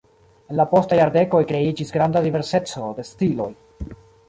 En 0.53 0.55
la 0.59 0.63
postaj 0.71 0.97
jardekoj 0.99 1.41
kreiĝis 1.51 1.95
granda 1.97 2.25
diverseco 2.29 2.91
de 3.01 3.09
stiloj. 3.13 3.51